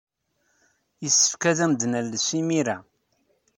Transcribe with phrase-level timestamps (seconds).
[1.03, 2.77] Yessefk ad am-d-nales imir-a.